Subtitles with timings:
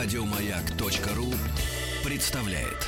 [0.00, 1.34] Радиомаяк.ру
[2.04, 2.86] представляет.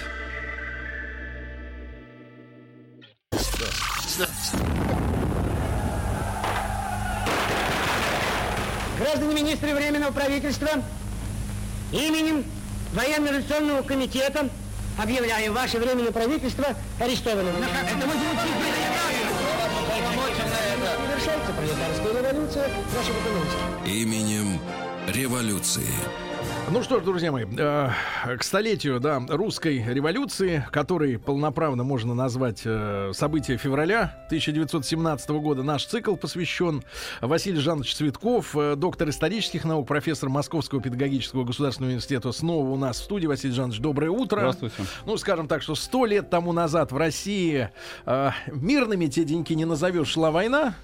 [8.96, 10.68] Граждане министры Временного правительства,
[11.90, 12.44] именем
[12.92, 14.48] Военно-революционного комитета
[14.96, 17.56] объявляю ваше Временное правительство арестованным.
[17.56, 18.14] Это мы
[21.08, 23.90] Завершается пролетарская революция экономики.
[24.00, 24.60] Именем
[25.08, 25.88] революции.
[26.72, 27.90] Ну что ж, друзья мои, э,
[28.38, 35.86] к столетию да, русской революции, который полноправно можно назвать э, события февраля 1917 года, наш
[35.86, 36.84] цикл посвящен
[37.20, 43.00] Василий Жанович Цветков, э, доктор исторических наук, профессор Московского педагогического государственного университета, снова у нас
[43.00, 43.26] в студии.
[43.26, 44.38] Василий Жанович, доброе утро.
[44.38, 44.76] Здравствуйте.
[45.06, 47.70] Ну, скажем так, что сто лет тому назад в России
[48.06, 50.74] э, мирными те деньки не назовешь, шла война.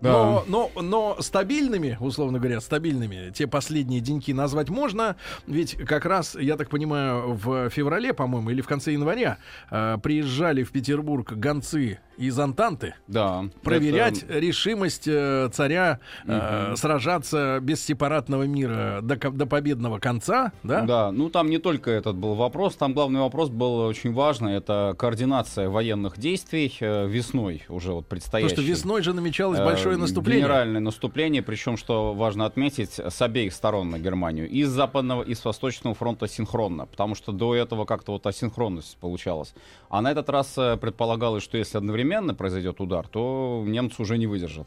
[0.00, 5.16] Но, но, но стабильными, условно говоря, стабильными те последние деньки назвать можно.
[5.46, 9.38] Ведь как раз, я так понимаю, в феврале, по-моему, или в конце января
[9.70, 13.44] э, приезжали в Петербург гонцы из Антанты Да.
[13.62, 20.52] проверять Это- решимость э, царя э, сражаться без сепаратного мира до, до победного конца.
[20.62, 20.82] Да?
[20.82, 24.94] Да, ну там не только этот был вопрос, там главный вопрос был очень важный, это
[24.98, 28.54] координация военных действий э, весной уже вот Потому предстоящей.
[28.54, 30.42] что весной же намечалось Э, большое наступление.
[30.44, 34.48] Генеральное наступление, причем, что важно отметить, с обеих сторон на Германию.
[34.48, 36.86] И с Западного, и с Восточного фронта синхронно.
[36.86, 39.54] Потому что до этого как-то вот асинхронность получалась.
[39.88, 42.03] А на этот раз э, предполагалось, что если одновременно
[42.36, 44.66] произойдет удар, то немцы уже не выдержат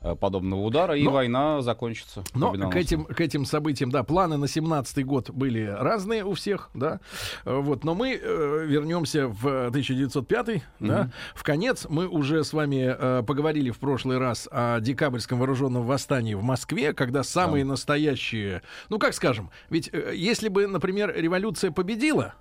[0.00, 2.24] э, подобного удара, и Но- война закончится.
[2.34, 6.70] Но к этим, к этим событиям, да, планы на 17-й год были разные у всех,
[6.74, 7.00] да.
[7.44, 11.10] Э, Вот, но мы э, вернемся в 1905, да.
[11.34, 16.34] В конец мы уже с вами э, поговорили в прошлый раз о декабрьском вооруженном восстании
[16.34, 22.34] в Москве, когда самые настоящие, ну как скажем, ведь э, если бы, например, революция победила,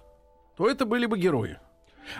[0.57, 1.57] то это были бы герои.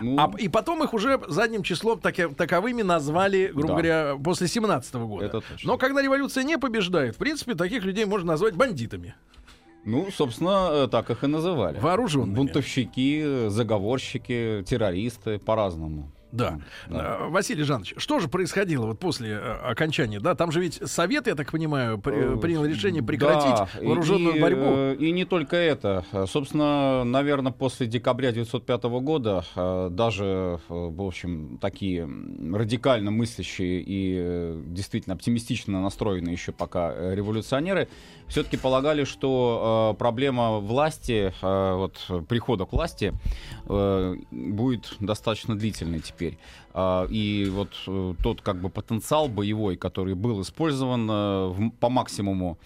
[0.00, 3.72] Ну, А, и потом их уже задним числом таки- таковыми назвали, грубо Да.
[3.74, 5.24] говоря, после 17 года.
[5.26, 5.72] Это точно.
[5.72, 9.14] Но когда революция не побеждает, в принципе, таких людей можно назвать бандитами.
[9.84, 11.78] Ну, собственно, э, так их и называли.
[11.78, 12.34] Вооруженными.
[12.36, 16.10] Бунтовщики, заговорщики, террористы, по-разному.
[16.32, 16.60] Да.
[16.88, 17.18] Да.
[17.20, 20.20] Э, Василий Жанович, что же происходило вот после э, окончания?
[20.20, 24.36] Да, там же ведь Совет, я так понимаю, при- Э, принял решение прекратить Да, вооруженную
[24.36, 24.92] и, борьбу.
[25.02, 26.04] И не только это.
[26.26, 29.44] Собственно, наверное, после декабря 1905 года
[29.90, 32.08] даже, в общем, такие
[32.52, 37.88] радикально мыслящие и действительно оптимистично настроенные еще пока революционеры
[38.28, 41.98] все-таки полагали, что проблема власти, вот
[42.28, 43.12] прихода к власти
[44.30, 46.19] будет достаточно длительной теперь.
[46.72, 52.58] А, И вот э, тот как бы потенциал боевой, который был использован э, по максимуму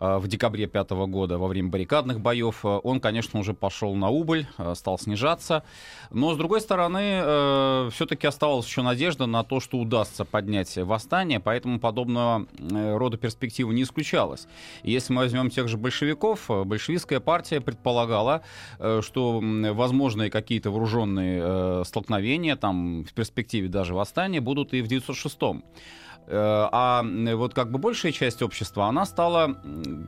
[0.00, 4.46] в декабре пятого года во время баррикадных боев, э, он, конечно, уже пошел на убыль,
[4.58, 5.64] э, стал снижаться.
[6.10, 11.80] Но, с другой стороны, все-таки оставалась еще надежда на то, что удастся поднять восстание, поэтому
[11.80, 14.46] подобного э, рода перспективы не исключалось.
[14.82, 18.42] И если мы возьмем тех же большевиков, э, большевистская партия предполагала,
[18.78, 24.82] э, что м, возможные какие-то вооруженные э, столкновения, там в перспективе даже восстания, будут и
[24.82, 29.56] в 906 Э, А м, вот как бы большая часть общества, она стала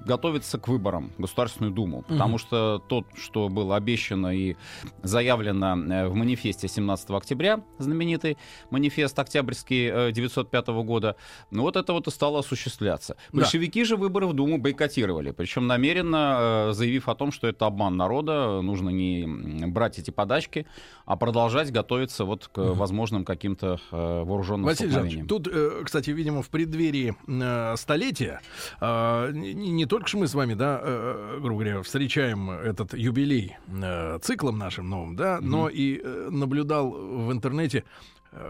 [0.04, 4.56] готовиться к выборам в Государственную Думу, потому что то, что было обещано и
[5.02, 8.36] заявлено э, в манифесте 17 октября, знаменитый
[8.70, 11.16] манифест октябрьский э, 905 года,
[11.50, 13.16] ну вот это вот и стало осуществляться.
[13.32, 13.40] Да.
[13.42, 17.96] Большевики же выборы в Думу бойкотировали, причем намеренно э, заявив о том, что это обман
[17.96, 19.26] народа, нужно не
[19.66, 20.66] брать эти подачки,
[21.06, 25.26] а продолжать готовиться вот к возможным каким-то э, вооруженным Василий столкновениям.
[25.26, 28.40] тут, э, кстати, видимо, в преддверии э, столетия,
[28.80, 33.56] э, не, не только ж мы с вами, да, э, грубо говоря, встречаем этот юбилей
[33.68, 37.84] э, циклом нашим новым, да, но и э, наблюдал в интернете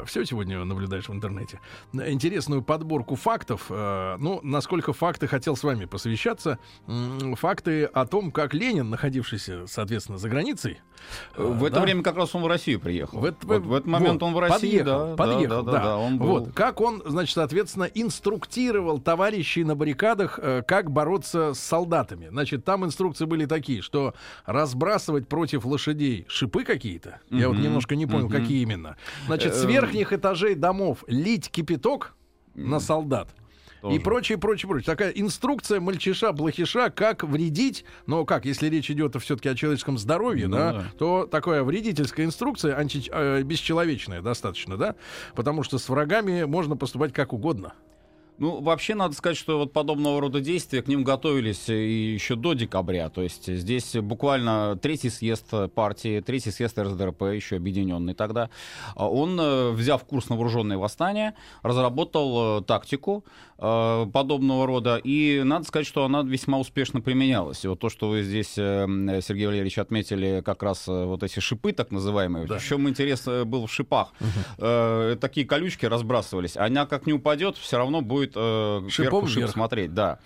[0.05, 1.59] все сегодня наблюдаешь в интернете.
[1.95, 3.67] Интересную подборку фактов.
[3.71, 6.59] э, Ну, насколько факты хотел с вами посвящаться.
[7.37, 10.81] Факты о том, как Ленин, находившийся, соответственно, за границей.
[11.37, 13.19] Э, В это да, время как раз он в Россию приехал.
[13.21, 15.83] в, это- вот, в этот момент вот, он в России, подъехал, да, подъехал, да, да,
[15.83, 16.27] да, он был.
[16.27, 22.29] Вот как он, значит, соответственно, инструктировал товарищей на баррикадах, э, как бороться с солдатами.
[22.29, 24.15] Значит, там инструкции были такие, что
[24.47, 27.21] разбрасывать против лошадей шипы какие-то.
[27.31, 28.37] Я вот Мгм, немножко не понял, мгм.
[28.37, 28.97] какие именно.
[29.27, 29.71] Значит, с Эм.
[29.71, 32.15] верхних этажей домов лить кипяток
[32.55, 33.29] на солдат.
[33.81, 34.01] И Тоже.
[34.01, 34.87] прочее, прочее, прочее.
[34.87, 37.85] Такая инструкция мальчиша-блохиша, как вредить.
[38.07, 40.85] Но как, если речь идет все-таки о человеческом здоровье, Ну да, да.
[40.99, 44.97] то такая вредительская инструкция, анти, э, бесчеловечная достаточно, да,
[45.35, 47.73] потому что с врагами можно поступать как угодно.
[48.41, 52.55] Ну, вообще, надо сказать, что вот подобного рода действия к ним готовились и еще до
[52.55, 53.11] декабря.
[53.11, 58.49] То есть здесь буквально третий съезд партии, третий съезд РСДРП, еще объединенный тогда,
[58.97, 63.27] а он, э, взяв курс на вооруженные восстания, разработал э, тактику
[63.59, 64.97] э, подобного рода.
[64.97, 67.63] И надо сказать, что она весьма успешно применялась.
[67.67, 71.91] И вот то, что вы здесь, Сергей Валерьевич, отметили как раз вот эти шипы, так
[71.91, 72.47] называемые.
[72.47, 72.59] Да.
[72.59, 74.15] В чем интерес был в шипах?
[74.19, 75.17] Угу.
[75.21, 76.57] Такие колючки разбрасывались.
[76.57, 79.51] Она как не упадет, все равно будет будет э, шип вверх.
[79.51, 80.19] смотреть, да.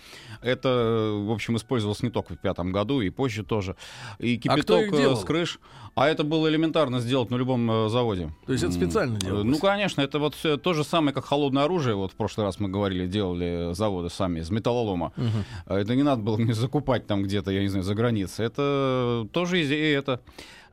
[0.43, 3.77] Это, в общем, использовалось не только в пятом году, и позже тоже.
[4.19, 5.17] И кипяток а их делал?
[5.17, 5.59] с крыш.
[5.95, 8.33] А это было элементарно сделать на любом э, заводе.
[8.47, 9.45] То есть это специально делалось?
[9.45, 11.95] Ну, конечно, это вот все, то же самое, как холодное оружие.
[11.95, 15.13] Вот в прошлый раз мы говорили, делали заводы сами из металлолома.
[15.17, 15.75] Угу.
[15.75, 18.47] Это не надо было не закупать там где-то, я не знаю, за границей.
[18.47, 20.21] Это тоже и это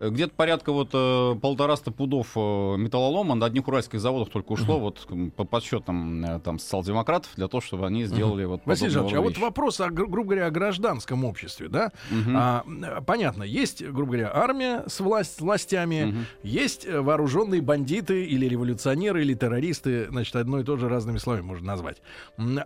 [0.09, 2.39] где-то порядка вот э, полтораста пудов э,
[2.77, 3.35] металлолома.
[3.35, 7.85] На одних уральских заводах только ушло вот по подсчетам э, там социал-демократов для того, чтобы
[7.85, 11.91] они сделали вот Василий Жанович, а вот вопрос, о, грубо говоря, о гражданском обществе, да?
[12.33, 12.63] А,
[13.05, 20.07] понятно, есть, грубо говоря, армия с власть, властями, есть вооруженные бандиты или революционеры или террористы,
[20.09, 22.01] значит, одно и то же разными словами можно назвать.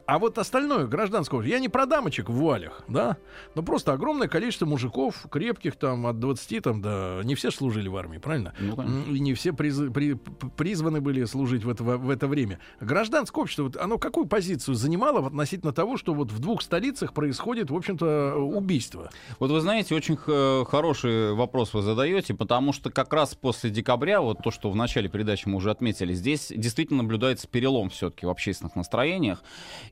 [0.06, 3.18] А вот остальное, гражданское общество, я не про дамочек в вуалях, да,
[3.56, 7.96] но просто огромное количество мужиков крепких там от 20 там до не все служили в
[7.98, 8.54] армии, правильно?
[8.60, 10.14] Ну, и не все приз, при,
[10.56, 12.60] призваны были служить в это, в это время.
[12.80, 17.70] Гражданское общество, вот оно какую позицию занимало относительно того, что вот в двух столицах происходит,
[17.72, 19.10] в общем-то, убийство?
[19.40, 24.40] Вот вы знаете, очень хороший вопрос вы задаете, потому что как раз после декабря, вот
[24.44, 28.76] то, что в начале передачи мы уже отметили, здесь действительно наблюдается перелом все-таки в общественных
[28.76, 29.44] настроениях.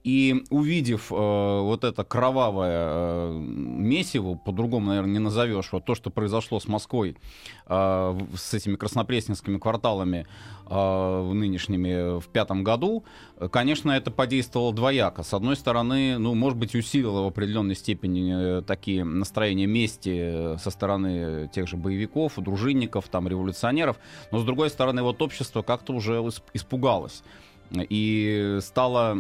[0.04, 6.10] И увидев э, вот это кровавое э, месиво, по-другому, наверное, не назовешь, вот то, что
[6.10, 7.18] произошло с Москвой
[7.68, 10.28] э, с этими краснопресненскими кварталами
[10.70, 13.04] э, нынешними в пятом году,
[13.52, 15.24] конечно, это подействовало двояко.
[15.24, 20.70] С одной стороны, ну, может быть, усилило в определенной степени э, такие настроения мести со
[20.70, 23.98] стороны тех же боевиков, дружинников, там, революционеров,
[24.32, 26.16] но с другой стороны, вот общество как-то уже
[26.54, 27.24] испугалось
[27.72, 29.18] и стала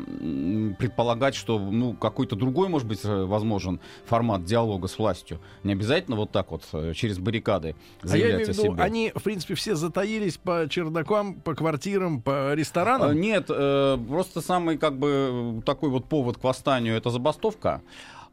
[0.77, 5.39] предполагать, что ну, какой-то другой, может быть, э, возможен формат диалога с властью.
[5.63, 8.83] Не обязательно вот так вот э, через баррикады заявлять а я имею виду, себе.
[8.83, 13.09] Они, в принципе, все затаились по чердакам, по квартирам, по ресторанам?
[13.09, 17.81] А, нет, э, просто самый как бы такой вот повод к восстанию— это забастовка.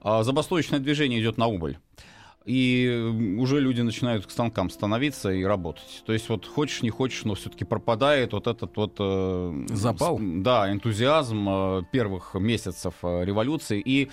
[0.02, 1.78] А забастовочное движение идет на убыль
[2.46, 6.02] и уже люди начинают к станкам становиться и работать.
[6.06, 8.96] То есть вот хочешь, не хочешь, но все-таки пропадает вот этот вот...
[8.98, 10.18] Э, Запал?
[10.20, 13.82] Да, энтузиазм э, первых месяцев э, революции.
[13.84, 14.08] И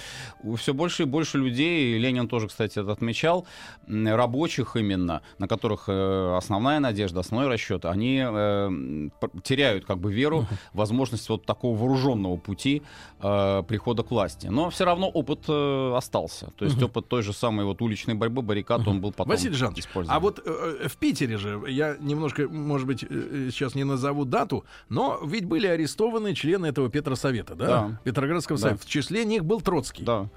[0.58, 3.48] все больше и больше людей, Ленин тоже, кстати, это отмечал,
[3.88, 9.10] рабочих именно, на которых э, основная надежда, основной расчет, они э,
[9.44, 12.82] теряют как бы веру, возможность вот такого вооруженного пути
[13.22, 14.48] э, прихода к власти.
[14.48, 16.52] Но все равно опыт э, остался.
[16.58, 19.86] То есть опыт той же самой вот уличной борьбы баррикад он был потом Василий Жанович,
[20.08, 23.84] а вот э, э, в Питере же, я немножко, может быть, э, э, сейчас не
[23.84, 27.66] назову дату, но ведь были арестованы члены этого Петросовета, да?
[27.66, 28.02] да.
[28.04, 28.64] Петроградского да.
[28.64, 28.84] совета.
[28.84, 30.04] В числе них был Троцкий.
[30.04, 30.30] Да.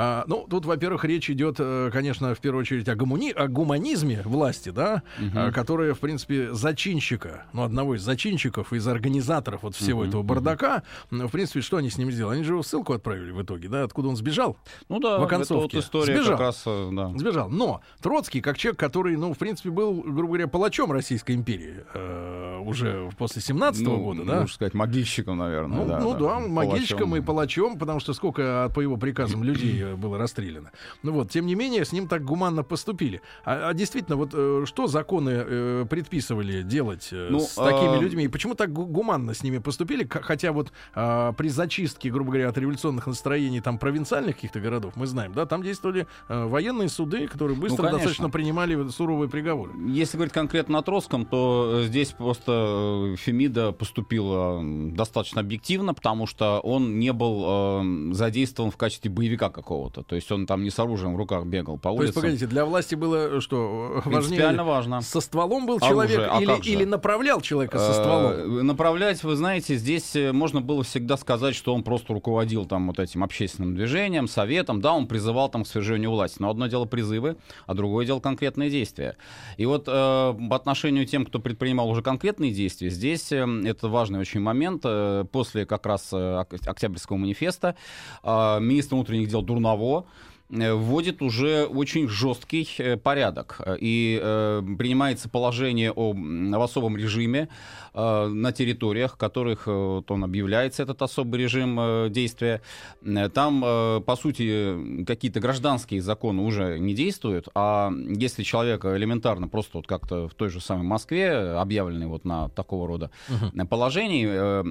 [0.00, 3.32] А, ну, тут, во-первых, речь идет, э, конечно, в первую очередь о, гумани...
[3.32, 5.52] о гуманизме власти, да, угу.
[5.52, 10.84] которая, в принципе, зачинщика, ну, одного из зачинщиков, из организаторов вот всего угу, этого бардака,
[11.10, 11.26] угу.
[11.26, 12.36] в принципе, что они с ним сделали?
[12.36, 14.56] Они же его ссылку отправили в итоге, да, откуда он сбежал?
[14.88, 16.32] Ну да, в это вот история сбежал.
[16.32, 17.12] как раз, да.
[17.18, 17.48] Сбежал.
[17.48, 22.58] Но Троцкий, как человек, который, ну, в принципе, был, грубо говоря, палачом Российской империи э,
[22.64, 24.34] уже после 17 -го ну, года, да?
[24.40, 25.78] Можно сказать, могильщиком, наверное.
[25.78, 29.94] Ну да, ну, да, да могильщиком и палачом, потому что сколько по его приказам людей
[29.96, 30.70] было расстреляно.
[31.02, 33.20] Ну вот, тем не менее, с ним так гуманно поступили.
[33.44, 38.00] А, а действительно, вот э, что законы э, предписывали делать э, ну, с такими а...
[38.00, 38.24] людьми?
[38.24, 40.08] И почему так гуманно с ними поступили?
[40.08, 45.06] Хотя вот э, при зачистке, грубо говоря, от революционных настроений там провинциальных каких-то городов, мы
[45.06, 49.72] знаем, да, там действовали э, военные суды, которые ну, быстро ну, достаточно принимали суровые приговоры.
[49.88, 56.26] Если говорить конкретно о Троцком, то э, здесь просто э, Фемида поступила достаточно объективно, потому
[56.26, 60.02] что он не был э, задействован в качестве боевика какого-то.
[60.02, 61.98] То есть он там не с оружием в руках бегал по улице.
[61.98, 64.02] То есть, погодите, для власти было что?
[64.04, 65.00] Важнее важно.
[65.00, 68.32] Со стволом был Оружие, человек а или, или направлял человека со стволом?
[68.32, 72.88] Э, направлять, вы знаете, здесь э, можно было всегда сказать, что он просто руководил там
[72.88, 76.36] вот этим общественным движением, советом, да, он призывал там к свержению власти.
[76.40, 77.36] Но одно дело призывы,
[77.66, 79.16] а другое дело конкретные действия.
[79.56, 83.88] И вот э, по отношению к тем, кто предпринимал уже конкретные действия, здесь э, это
[83.88, 84.82] важный очень момент.
[84.84, 87.76] Э, после как раз э, Октябрьского манифеста
[88.22, 90.06] э, министр внутренних дел Дурново
[90.50, 93.60] вводит уже очень жесткий э, порядок.
[93.80, 97.48] И э, принимается положение о, в особом режиме
[97.94, 102.62] э, на территориях, в которых э, вот он объявляется, этот особый режим э, действия.
[103.02, 109.48] Э, Там, э, по сути, какие-то гражданские законы уже не действуют, а если человек элементарно
[109.48, 114.26] просто вот как-то в той же самой Москве, объявленный вот на такого рода uh положении,
[114.26, 114.64] э,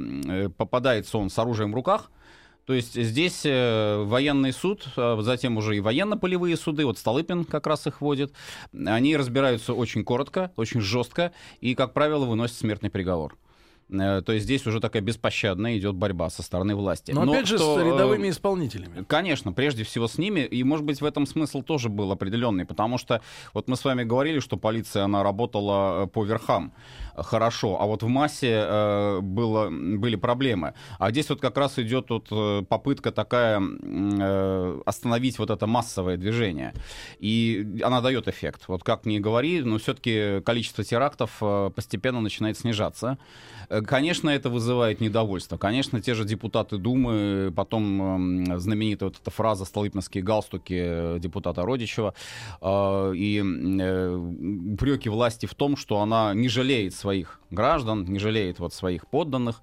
[0.45, 2.09] э, попадается он с оружием в руках,
[2.67, 7.65] то есть здесь э, военный суд, а затем уже и военно-полевые суды, вот Столыпин как
[7.65, 8.33] раз их вводит,
[8.73, 11.31] они разбираются очень коротко, очень жестко
[11.61, 13.37] и, как правило, выносят смертный приговор.
[13.89, 17.11] Э, то есть здесь уже такая беспощадная идет борьба со стороны власти.
[17.11, 19.05] Но, Но опять же что, с рядовыми исполнителями.
[19.07, 20.41] Конечно, прежде всего с ними.
[20.41, 22.65] И, может быть, в этом смысл тоже был определенный.
[22.65, 23.21] Потому что
[23.53, 26.73] вот мы с вами говорили, что полиция, она работала по верхам
[27.17, 30.73] хорошо, а вот в массе э, было, были проблемы.
[30.99, 36.17] А здесь вот как раз идет вот э, попытка такая э, остановить вот это массовое
[36.17, 36.73] движение.
[37.19, 38.63] И она дает эффект.
[38.67, 41.41] Вот как ни говори, но все-таки количество терактов
[41.75, 43.17] постепенно начинает снижаться.
[43.85, 45.57] Конечно, это вызывает недовольство.
[45.57, 52.13] Конечно, те же депутаты Думы, потом знаменитая вот эта фраза «столыпинские галстуки» депутата Родичева,
[53.13, 54.15] и э,
[54.73, 59.61] упреки власти в том, что она не жалеет своих граждан, не жалеет вот своих подданных.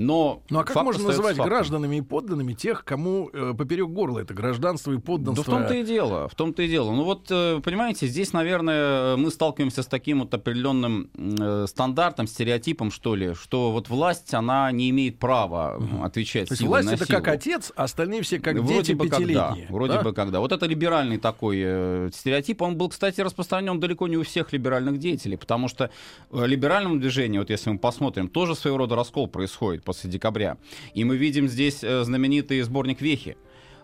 [0.00, 1.50] Но ну а как можно называть фактом.
[1.50, 5.44] гражданами и подданными тех, кому э, поперек горла это гражданство и подданство?
[5.44, 6.92] Да в том-то и дело, в том-то и дело.
[6.92, 12.90] Ну вот, э, понимаете, здесь, наверное, мы сталкиваемся с таким вот определенным э, стандартом, стереотипом,
[12.90, 17.28] что ли, что вот власть, она не имеет права отвечать То есть власть это как
[17.28, 19.36] отец, а остальные все как вроде дети бы пятилетние.
[19.36, 20.02] Как, да, вроде да?
[20.02, 20.40] бы когда.
[20.40, 24.98] Вот это либеральный такой э, стереотип, он был, кстати, распространен далеко не у всех либеральных
[24.98, 25.90] деятелей, потому что
[26.30, 30.56] в либеральном движении, вот если мы посмотрим, тоже своего рода раскол происходит после декабря.
[30.94, 33.36] И мы видим здесь э, знаменитый сборник Вехи.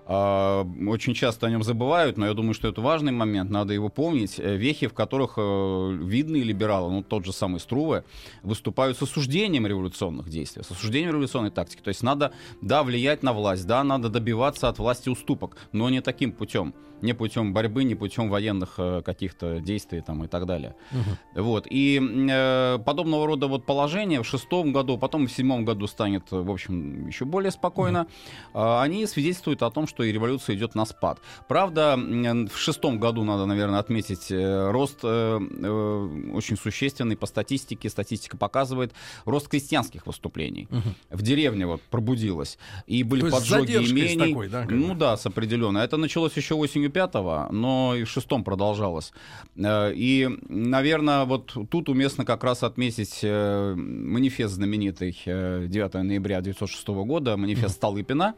[0.09, 3.89] А, очень часто о нем забывают, но я думаю, что это важный момент, надо его
[3.89, 4.39] помнить.
[4.39, 8.05] Э, вехи, в которых э, видные либералы, ну тот же самый Струве,
[8.45, 11.81] выступают с осуждением революционных действий, с осуждением революционной тактики.
[11.83, 12.31] То есть надо,
[12.63, 16.73] да, влиять на власть, да, надо добиваться от власти уступок, но не таким путем
[17.03, 20.75] не путем борьбы, не путем военных э, каких-то действий там, и так далее.
[20.93, 21.43] Угу.
[21.43, 21.67] Вот.
[21.71, 26.51] И э, подобного рода вот положение в шестом году, потом в седьмом году станет, в
[26.51, 28.07] общем, еще более спокойно.
[28.53, 28.61] Угу.
[28.61, 31.21] Э, они свидетельствуют о том, что и революция идет на спад.
[31.49, 37.89] Правда, в шестом году надо, наверное, отметить э, рост э, э, очень существенный по статистике.
[37.89, 38.93] Статистика показывает
[39.25, 40.69] рост крестьянских выступлений.
[40.71, 41.19] Угу.
[41.19, 42.59] В деревне вот пробудилось.
[42.87, 44.33] И были То поджоги имений.
[44.33, 45.79] Такой, да, ну да, с определенно.
[45.79, 49.13] Это началось еще осенью пятого, но и в шестом продолжалось.
[49.57, 56.39] Э, и, наверное, вот тут уместно как раз отметить э, манифест знаменитый 9 э, ноября
[56.39, 58.35] 1906 года, манифест Столыпина,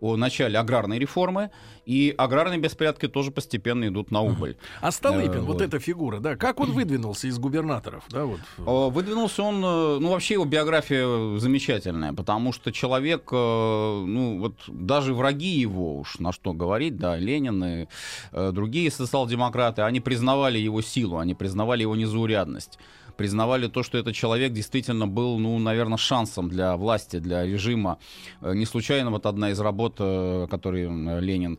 [0.00, 1.50] о начале аграрной реформы,
[1.84, 4.56] и аграрные беспорядки тоже постепенно идут на убыль.
[4.80, 5.54] А Столыпин, э, вот.
[5.54, 8.04] вот эта фигура, да, как он выдвинулся из губернаторов?
[8.10, 8.40] Да, вот?
[8.58, 15.14] Выдвинулся он, э, ну вообще его биография замечательная, потому что человек, э, ну вот даже
[15.14, 17.86] враги его, уж на что говорить, да, Ленин и
[18.32, 22.78] э, другие социал-демократы, они признавали его силу, они признавали его незаурядность
[23.18, 27.98] признавали то, что этот человек действительно был, ну, наверное, шансом для власти, для режима.
[28.40, 31.58] Э, не случайно вот одна из работ, э, которую Ленин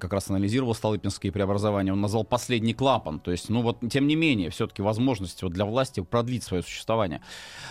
[0.00, 3.20] как раз анализировал Столыпинские преобразования, он назвал «последний клапан».
[3.20, 7.20] То есть, ну вот, тем не менее, все-таки возможность вот для власти продлить свое существование.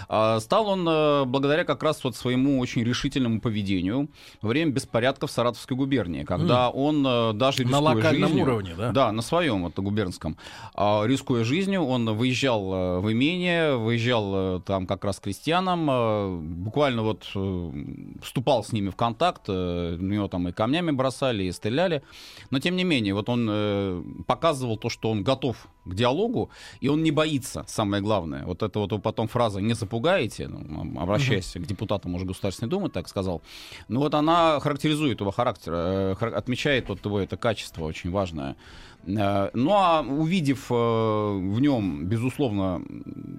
[0.07, 4.09] А, стал он э, благодаря как раз вот своему очень решительному поведению
[4.43, 6.71] во время беспорядков в Саратовской губернии, когда mm.
[6.71, 8.91] он даже На локальном жизнью, уровне, да?
[8.91, 10.37] Да, на своем, вот, губернском.
[10.75, 15.89] А, рискуя жизнью, он выезжал в имение имение, выезжал э, там как раз к крестьянам,
[15.89, 17.71] э, буквально вот э,
[18.21, 22.01] вступал с ними в контакт, у него там и камнями бросали, и стреляли,
[22.51, 26.49] но тем не менее, вот он показывал то, что он готов к диалогу,
[26.81, 28.45] и он не боится, самое главное.
[28.45, 33.07] Вот это вот потом фраза «не запугаете», ну, обращаясь к депутатам уже Государственной Думы, так
[33.07, 33.41] сказал,
[33.87, 35.73] ну вот она характеризует его характер,
[36.35, 38.55] отмечает вот его это качество очень важное.
[39.05, 42.81] Э, ну а увидев э, в нем, безусловно,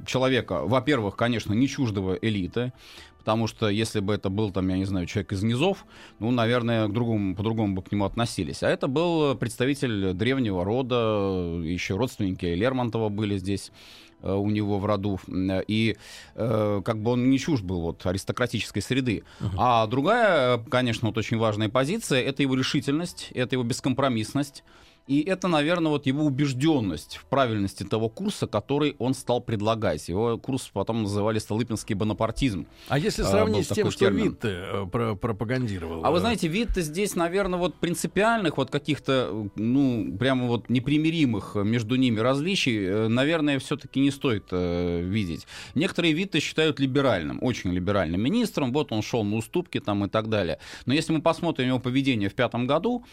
[0.07, 2.73] человека, во-первых, конечно, не чуждого элиты,
[3.19, 5.87] потому что если бы это был, там, я не знаю, человек из низов,
[6.19, 8.63] ну, наверное, к другому, по-другому бы к нему относились.
[8.63, 13.73] А это был представитель древнего рода, еще родственники Лермонтова были здесь
[14.21, 15.97] э, у него в роду, и
[16.35, 19.25] э, как бы он не чужд был вот аристократической среды.
[19.41, 19.55] Uh-huh.
[19.57, 24.65] А другая, конечно, вот очень важная позиция, это его решительность, это его бескомпромиссность,
[25.07, 30.09] И это, наверное, вот его убежденность в правильности того курса, который он стал предлагать.
[30.09, 32.67] Его курс потом называли Столыпинский бонапартизм.
[32.89, 34.31] А если А, сравнить с тем, что термин.
[34.31, 36.05] Витте э, про- пропагандировал?
[36.07, 41.57] А вы э, знаете, вид-то здесь, наверное, вот принципиальных, вот каких-то, ну, прямо вот непримиримых
[41.57, 45.47] между ними различий, э, наверное, все-таки не стоит э, видеть.
[45.75, 50.31] Некоторые виды считают либеральным, очень либеральным министром, вот он шел на уступки там и так
[50.31, 50.59] далее.
[50.87, 53.05] Но если мы посмотрим его поведение в пятом году,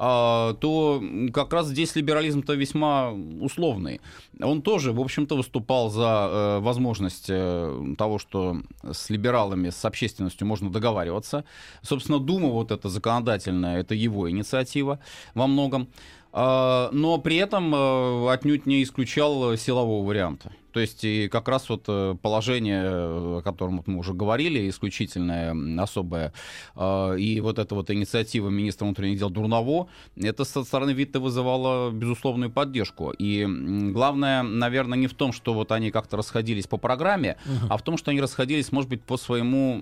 [0.00, 4.00] то м, как раз здесь либерализм-то весьма условный.
[4.40, 10.46] Он тоже, в общем-то, выступал за э, возможность э, того, что с либералами, с общественностью
[10.46, 11.44] можно договариваться.
[11.82, 15.00] Собственно, Дума вот эта законодательная, это его инициатива
[15.34, 15.88] во многом.
[16.32, 20.50] А, Но при этом э, отнюдь не исключал силового варианта.
[20.72, 25.54] То есть и как раз вот э, положение, э, о котором мы уже говорили, исключительное,
[25.82, 26.32] особое,
[26.76, 31.90] э, и вот эта вот инициатива министра внутренних дел Дурново, это со стороны Витте вызывало
[31.90, 33.10] безусловную поддержку.
[33.10, 33.46] И
[33.92, 37.36] главное, наверное, не в том, что вот они как-то расходились по программе,
[37.68, 39.80] а в том, что они расходились, может быть, по своему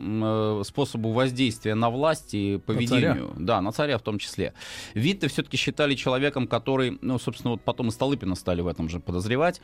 [0.61, 3.33] э, способу воздействия на власть и поведению.
[3.39, 4.55] Да, на царя в том числе.
[4.95, 9.01] Витте все-таки считали человеком, который, ну, собственно, вот потом и Столыпина стали в этом же
[9.01, 9.61] подозревать,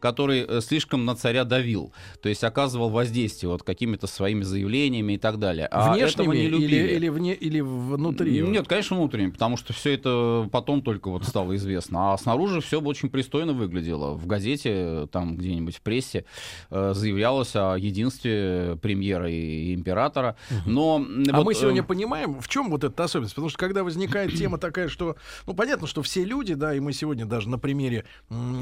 [0.00, 5.38] который слишком на царя давил, то есть оказывал воздействие вот какими-то своими заявлениями и так
[5.38, 5.66] далее.
[5.70, 6.94] А этого Внешними не или, любили.
[6.94, 8.40] или, вне, или внутри?
[8.42, 12.12] Нет, конечно, внутренне, потому что все это потом только вот стало известно.
[12.12, 14.14] А снаружи все очень пристойно выглядело.
[14.14, 16.24] В газете, там где-нибудь в прессе
[16.70, 20.36] э, заявлялось о единстве премьера и императора.
[20.66, 23.34] Но А вот, мы сегодня э, понимаем, в чем вот эта особенность?
[23.34, 26.92] Потому что когда возникает тема такая, что, ну, понятно, что все люди, да, и мы
[26.92, 28.04] сегодня даже на примере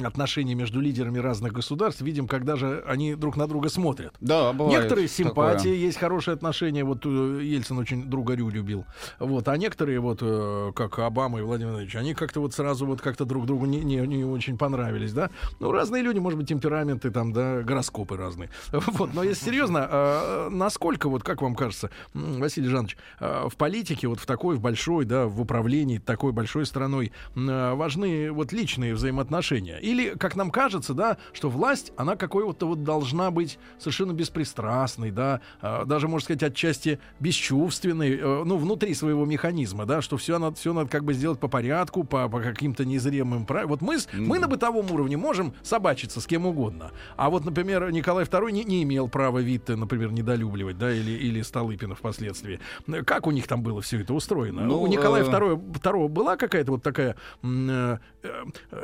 [0.02, 4.14] отношений между лидерами разных государств видим, когда же они друг на друга смотрят.
[4.20, 5.74] да, бывает некоторые симпатии, такое.
[5.74, 6.84] есть хорошие отношения.
[6.84, 8.84] Вот э, Ельцин очень друга Рю любил.
[9.18, 13.00] Вот, а некоторые, вот, э, как Обама и Владимир Владимирович, они как-то вот сразу вот
[13.00, 15.30] как-то друг другу не, не, не очень понравились, да.
[15.60, 18.50] Ну, разные люди, может быть, темпераменты, там, да, гороскопы разные.
[18.96, 24.08] Вот, но если серьезно, э, насколько, вот, как вам кажется, Василий Жанович, э, в политике,
[24.08, 29.78] вот в такой, в большой, да, в управлении такой большой страной важны вот личные взаимоотношения?
[29.78, 35.40] Или, как нам кажется, да, что власть, она какой-то вот должна быть совершенно беспристрастной, да,
[35.62, 40.56] э, даже, можно сказать, отчасти бесчувственной, э, ну, внутри своего механизма, да, что все надо,
[40.56, 43.70] все надо как бы сделать по порядку, по, по каким-то незримым правилам.
[43.70, 46.90] Вот мы, с- мы на бытовом уровне можем собачиться с кем угодно.
[47.16, 51.42] А вот, например, Николай II не, не имел права Витте, например, недолюбливать, да, или, или
[51.42, 52.60] Столыпина впоследствии.
[53.04, 54.62] Как у них там было все это устроено?
[54.62, 57.98] Ну, у Николая э, II, II была какая-то вот такая э,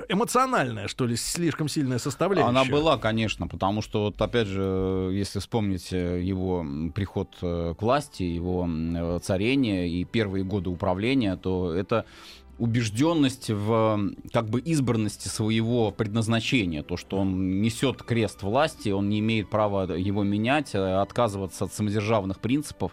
[0.09, 2.49] эмоциональная, что ли, слишком сильная составляющая?
[2.49, 7.83] Она была, конечно, потому что, вот опять же, если вспомнить э, его приход э, к
[7.83, 12.05] власти, его э, царение и первые годы управления, то это
[12.59, 19.21] убежденность в как бы избранности своего предназначения, то, что он несет крест власти, он не
[19.21, 22.93] имеет права его менять, э, отказываться от самодержавных принципов.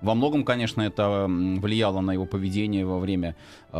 [0.00, 3.36] Во многом, конечно, это влияло на его поведение во время
[3.72, 3.76] э,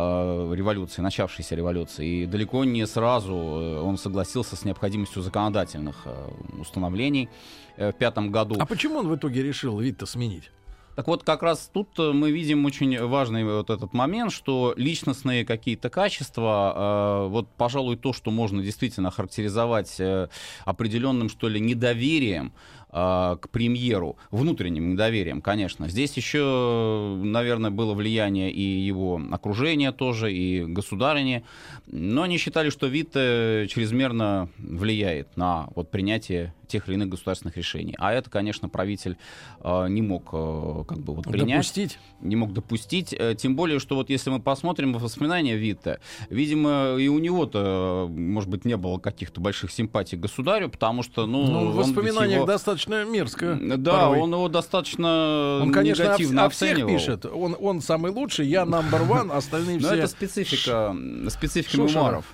[0.55, 2.23] революции, начавшейся революции.
[2.23, 7.29] И далеко не сразу э, он согласился с необходимостью законодательных э, установлений
[7.77, 8.57] в пятом году.
[8.59, 10.51] А почему он в итоге решил Витте сменить?
[10.95, 15.45] Так вот, как раз тут э, мы видим очень важный вот этот момент, что личностные
[15.45, 20.27] какие-то качества, э, вот, пожалуй, то, что можно действительно характеризовать э,
[20.65, 22.53] определенным, что ли, недоверием
[22.91, 25.87] э, к премьеру, внутренним недоверием, конечно.
[25.87, 31.45] Здесь еще, наверное, было влияние и его окружения тоже, и государыни,
[31.87, 37.95] но они считали, что Витте чрезмерно влияет на вот, принятие тех или иных государственных решений.
[37.99, 39.17] А это, конечно, правитель
[39.63, 41.99] э, не мог э, как бы вот принять Допустить?
[42.21, 43.13] не мог допустить.
[43.17, 48.11] Э, Тем более, что вот если мы посмотрим воспоминания Витте, видимо, и у него-то, э,
[48.11, 52.37] может быть, не было каких-то больших симпатий к государю, потому что, ну, Ну, в воспоминаниях
[52.37, 53.57] его- достаточно мерзко.
[53.77, 54.19] Да, порой.
[54.19, 56.89] он его достаточно Он, конечно, о, негативно о всех оценивал.
[56.93, 57.25] пишет.
[57.25, 59.97] Он, он самый лучший, я number one, остальные Но все...
[59.97, 60.95] это специфика,
[61.29, 62.25] специфика мемуаров.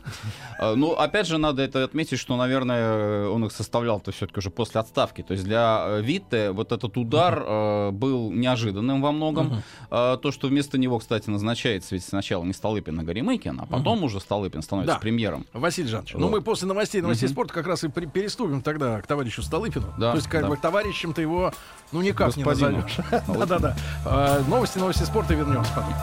[0.59, 4.81] А, Ну, опять же, надо это отметить, что, наверное, он их составлял-то все-таки уже после
[4.81, 5.21] отставки.
[5.23, 9.61] То есть для э, Витте вот этот удар э, был неожиданным во многом.
[9.89, 14.03] А, То, что вместо него, кстати, назначается ведь сначала не Столыпин, а Горемыкин, а потом
[14.03, 14.99] уже Столыпин становится Да.
[14.99, 15.45] премьером.
[15.53, 16.31] Василий Жанович, ну Вот.
[16.31, 19.93] мы после новостей, новостей спорта как раз и при- переступим тогда к товарищу Столыпину.
[19.97, 20.47] Да, То есть как да.
[20.49, 21.53] бы товарищем ты его,
[21.91, 22.97] ну никак Господину не назовешь.
[23.27, 24.41] Да-да-да.
[24.47, 25.93] Новости, новости спорта вернемся потом.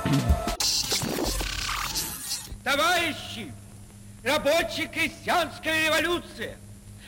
[2.62, 3.52] Товарищи,
[4.22, 6.56] рабочая крестьянская революция,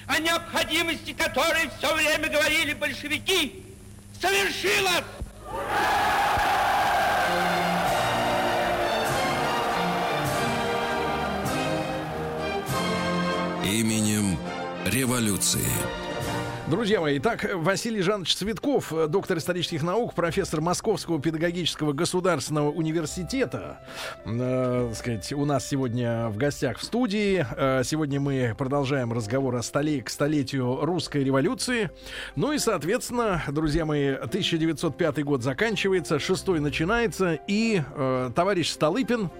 [0.07, 3.63] о необходимости которой все время говорили большевики,
[4.21, 5.05] совершилось
[5.51, 6.07] Ура!
[13.65, 14.39] Именем
[14.87, 15.67] революции.
[16.69, 23.79] Друзья мои, итак, Василий Жанович Цветков, доктор исторических наук, профессор Московского педагогического государственного университета,
[24.25, 27.47] э, сказать, у нас сегодня в гостях в студии.
[27.57, 31.91] Э, сегодня мы продолжаем разговор о столе, к столетию русской революции.
[32.35, 39.31] Ну и, соответственно, друзья мои, 1905 год заканчивается, шестой начинается, и э, товарищ Столыпин,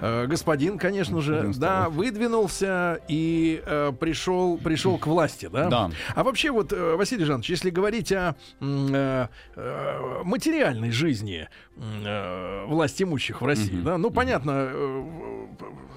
[0.00, 5.68] э, господин, конечно же, да, выдвинулся и э, пришел, пришел к власти, да?
[5.68, 5.90] Да.
[6.14, 13.00] А вообще вот, э, Василий Жанович, если говорить о э, э, материальной жизни э, власть
[13.02, 15.02] имущих в России, да, ну, понятно, э,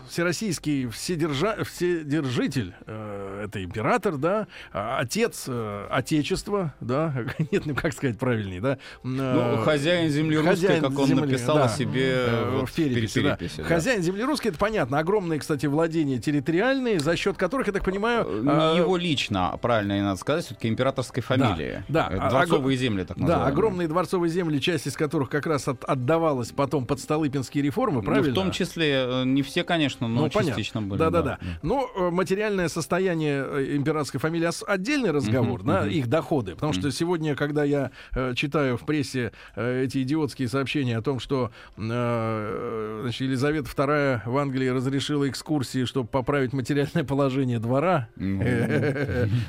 [0.10, 7.14] всероссийский вседержа, вседержитель, э, это император, да, а отец э, отечества, да,
[7.52, 8.78] нет, ну, как сказать правильнее, да.
[9.04, 11.68] Ну, хозяин земли русской, хозяин как он земли, написал да.
[11.70, 13.36] себе Э, вот в переписи, да.
[13.36, 13.64] переписи, да.
[13.64, 15.00] Хозяин земли русской, это понятно.
[15.00, 18.44] Огромные, кстати, владения территориальные, за счет которых, я так понимаю...
[18.44, 21.84] Не э, его лично, правильно и надо сказать, все-таки императорской фамилии.
[21.88, 22.10] да.
[22.12, 23.52] Это А- Дворцовые ого- земли, так Да, называемые.
[23.52, 28.04] огромные дворцовые земли, часть из которых как раз от- отдавалась потом под Столыпинские реформы, Ну,
[28.04, 28.32] правильно?
[28.32, 30.52] в том числе, э, не все, конечно, но ну, понятно.
[30.52, 31.00] частично были.
[31.00, 31.40] Да, да, да.
[31.62, 35.90] Но э, материальное состояние э, императорской фамилии отдельный разговор, Мгм, да, мгм.
[35.90, 36.54] их доходы.
[36.56, 41.20] Потому что сегодня, когда я э, читаю в прессе э, эти идиотские сообщения о том,
[41.20, 48.08] что э, значит, Елизавета II в Англии разрешила экскурсии, чтобы поправить материальное положение двора,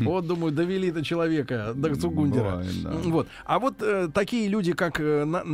[0.01, 2.63] вот, думаю, довели-то человека до Цугундера.
[2.83, 2.91] Да.
[3.05, 3.29] Вот.
[3.45, 3.75] А вот
[4.15, 5.45] такие люди, как э, на-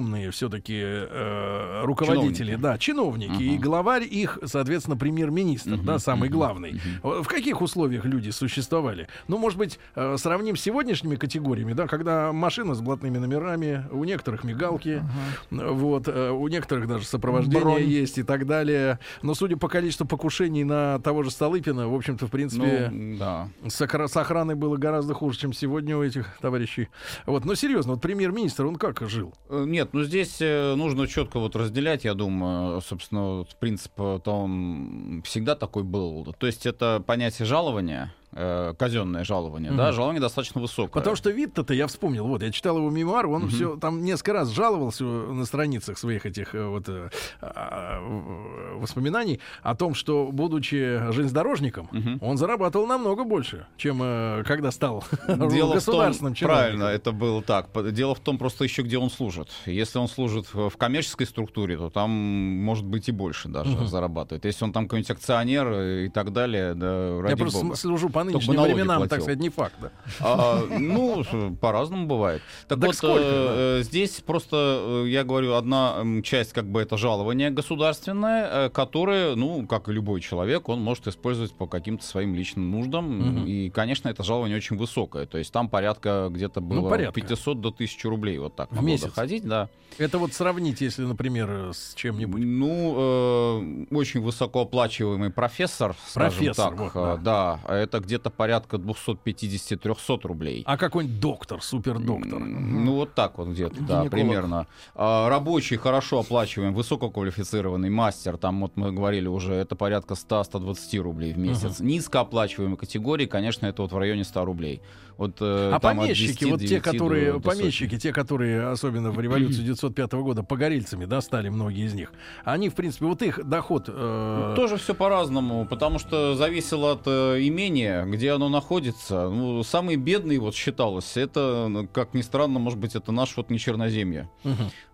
[0.00, 2.62] наемные все-таки э, руководители, Чиновники.
[2.62, 6.80] да, чиновники, и главарь их, соответственно, премьер-министр, да, самый главный.
[7.02, 9.08] Э, В каких условиях люди существовали?
[9.28, 14.04] Ну, может быть, э, сравним с сегодняшними категориями, да, когда машина с блатными номерами, у
[14.04, 15.02] некоторых мигалки,
[15.50, 17.82] э, вот, э, у некоторых даже сопровождение Бронь.
[17.84, 18.98] есть и так далее.
[19.22, 23.48] Но судя по количеству покушений на того же Столыпина, в общем-то, в принципе, Ну, да.
[23.66, 26.88] с, с охраной было гораздо хуже, чем сегодня у этих товарищей.
[27.26, 29.34] Вот, но серьезно, вот премьер-министр, он как жил?
[29.48, 35.22] Э, Нет, ну здесь э, нужно четко вот разделять, я думаю, собственно, вот принцип-то он
[35.24, 36.34] всегда такой был.
[36.36, 40.92] То есть это понятие жалования, э, казенное жалование, да, жалование достаточно высокое.
[41.00, 44.50] Потому что Витта-то, я вспомнил, вот, я читал его мемуар, он все там несколько раз
[44.50, 47.08] жаловался на страницах своих этих э, вот э,
[47.40, 51.88] а, в- воспоминаний о том, что, будучи железнодорожником,
[52.20, 57.42] он зарабатывал намного больше, чем э, когда стал Дело в государственным том, правильно, это было
[57.42, 57.68] так.
[57.92, 59.48] Дело в том просто еще, где он служит.
[59.66, 64.44] Если он служит в в коммерческой структуре, то там может быть и больше даже зарабатывает.
[64.44, 67.74] Если он там какой-нибудь акционер и так далее, да, ради Я просто бога.
[67.74, 69.24] см- служу по нынешним временам, так платил.
[69.24, 69.74] сказать, не факт.
[69.80, 69.90] Да.
[70.20, 71.24] А, ну,
[71.60, 72.42] по-разному бывает.
[72.68, 76.82] Так, Так вот, сколько, э, э, здесь просто, э, я говорю, одна часть, как бы,
[76.82, 82.34] это жалование государственное, которое, ну, как и любой человек, он может использовать по каким-то своим
[82.34, 83.44] личным нуждам.
[83.46, 85.26] И, конечно, это жалование очень высокое.
[85.26, 87.20] То есть там порядка где-то было Ну, порядка.
[87.20, 88.38] 500 до 1000 рублей.
[88.38, 89.04] Вот так В месяц.
[89.06, 89.68] доходить, да.
[89.98, 92.42] Это вот сравнить, если, например, с чем-нибудь.
[92.42, 96.94] Ну, э, очень высокооплачиваемый профессор, скажем Профессор, так.
[96.94, 100.62] вот, э, да, это где-то порядка 250-300 рублей.
[100.66, 102.38] А какой-нибудь доктор, супердоктор.
[102.40, 104.66] Ну, вот так вот где-то, да, примерно.
[104.94, 111.32] А, рабочий, хорошо оплачиваемый, высококвалифицированный мастер, там вот мы говорили уже, это порядка 100-120 рублей
[111.32, 111.80] в месяц.
[111.80, 114.80] Низкооплачиваемой категории, конечно, это вот в районе 100 рублей.
[115.18, 117.98] Вот, э, А помещики, 10, вот те, 9 до- которые, до помещики, сотни.
[117.98, 122.12] те, которые, особенно в революции 1905 года, погорельцами, да, стали многие из них,
[122.44, 123.84] они, в принципе, вот их доход...
[123.88, 129.28] э, Тоже все по-разному, потому что зависело от э, имения, где оно находится.
[129.28, 133.50] Ну, самый бедный, вот считалось, это, ну, как ни странно, может быть, это наш вот
[133.50, 134.28] не Черноземье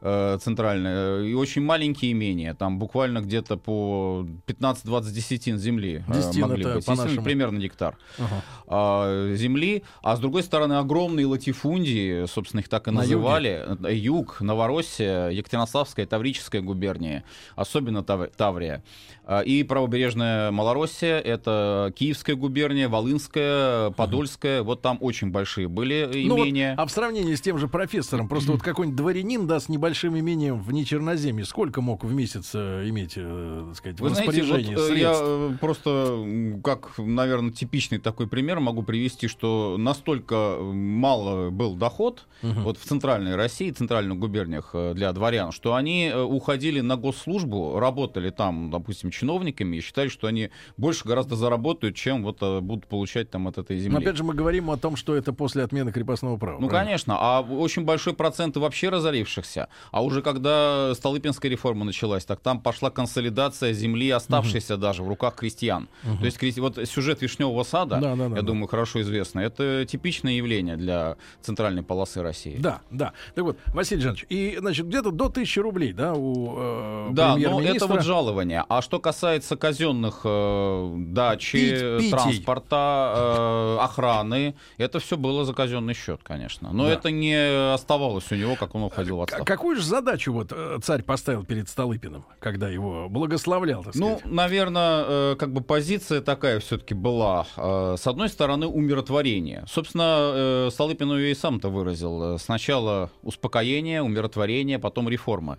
[0.00, 1.22] э, центральное.
[1.22, 6.74] И очень маленькие имения, там буквально где-то по 15-20 десятин земли э, Десятин могли это
[6.76, 6.86] быть.
[6.86, 8.42] Десятин примерно гектар Ага.
[8.66, 13.66] а, земли, а с другой стороны огромные латифундии, собственно, их так и На называли.
[13.84, 17.24] Э, Юг, Новороссия, Екатеринославская, Таврическая губерния,
[17.56, 18.82] особенно Тав- Таврия.
[19.24, 24.62] А, И правобережная Малороссия, это Киевская губерния, Волынская, Подольская.
[24.62, 26.74] Вот там очень большие были Ну вот, имения.
[26.76, 30.60] а в сравнении с тем же профессором, просто вот какой-нибудь дворянин, да, с небольшим имением
[30.60, 34.62] в Нечерноземье, сколько мог в месяц э, иметь, э, так сказать, Вы знаете, вот, э,
[34.62, 35.22] я средств?
[35.24, 42.26] э, просто, как, наверное, типичный такой пример могу привести, что настолько э, мало был доход
[42.42, 42.62] Мгм.
[42.64, 47.78] вот в центральной России, центральных губерниях э, для дворян, что они э, уходили на госслужбу,
[47.78, 52.86] работали там, допустим, чиновниками и считали, что они больше гораздо заработают, чем вот э, будут
[52.86, 53.98] получать там от этой Но земли.
[53.98, 56.58] опять же мы говорим о том, что это после отмены крепостного права.
[56.60, 56.90] Ну, правильно?
[56.90, 59.68] конечно, а очень большой процент вообще разорившихся.
[59.92, 65.36] А уже когда Столыпинская реформа началась, так там пошла консолидация земли, оставшейся даже в руках
[65.36, 65.88] крестьян.
[66.02, 68.42] То есть вот сюжет Вишневого сада, Да, да, да, я да.
[68.42, 72.56] думаю, хорошо известно, это типичное явление для центральной полосы России.
[72.58, 73.12] Да, да.
[73.34, 77.60] Так вот, Василий Жанович, и, значит, где-то до тысячи рублей, да, у э, Да, но
[77.62, 78.64] это вот жалование.
[78.68, 85.94] А что касается казенных э, дачи, Пить- транспорта, э, охраны, это все было за казенный
[85.94, 86.72] счет, конечно.
[86.72, 86.92] Но Да.
[86.92, 89.44] это не оставалось у него, как он уходил в отставку.
[89.44, 95.34] Какую же задачу вот э, царь поставил перед Столыпиным, когда его благословлял, так Ну, наверное,
[95.36, 97.46] как бы позиция такая все-таки была.
[97.56, 99.64] Э, С одной стороны, умиротворение.
[99.68, 102.36] Собственно, э, Столыпин ее и сам-то выразил.
[102.36, 105.58] Э, Сначала успокоение, умиротворение, потом реформы.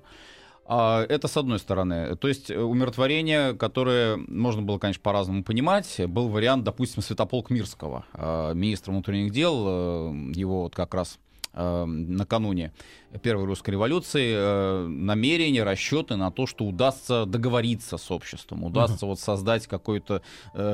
[0.65, 2.15] А Это с одной стороны.
[2.15, 8.05] То есть э, умиротворение, которое можно было, конечно, по-разному понимать, был вариант, допустим, Святополк Мирского,
[8.13, 11.19] э, министра внутренних дел, э, его вот как раз
[11.55, 12.73] накануне
[13.21, 19.67] Первой русской революции намерения, расчеты на то, что удастся договориться с обществом, удастся вот создать
[19.67, 20.23] какое-то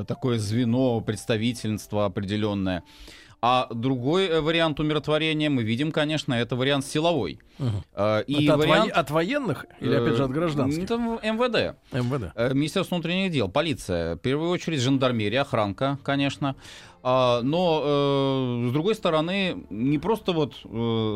[0.07, 2.85] такое звено, представительство определенное.
[3.41, 7.39] А другой э, вариант умиротворения мы видим, конечно, это вариант силовой.
[7.93, 10.83] Э, И это от, вариант, от военных или, опять же, от э, гражданских?
[10.83, 11.77] Это МВД.
[11.93, 12.33] МВД.
[12.35, 16.57] Э, Министерство внутренних дел, полиция, в первую очередь жандармерия, охранка, конечно.
[17.01, 20.55] А, но, с другой стороны, не просто вот